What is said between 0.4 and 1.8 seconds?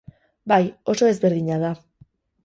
Bai, oso ezberdina da.